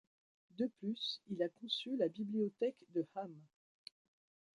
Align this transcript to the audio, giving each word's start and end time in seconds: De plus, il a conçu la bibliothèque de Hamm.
De 0.57 0.65
plus, 0.79 1.21
il 1.29 1.43
a 1.43 1.47
conçu 1.49 1.95
la 1.95 2.07
bibliothèque 2.07 2.87
de 2.95 3.05
Hamm. 3.13 3.35